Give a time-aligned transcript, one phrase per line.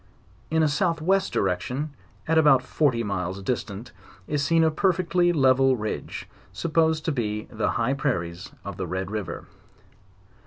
[0.49, 1.91] In a south west direction,
[2.27, 3.91] at about forty miles distance,
[4.25, 9.11] is seen a perfectly level ridge, supposed to be the high prairies of the Red
[9.11, 9.45] river.